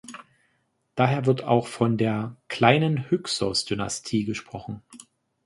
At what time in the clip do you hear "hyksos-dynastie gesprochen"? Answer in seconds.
3.11-4.81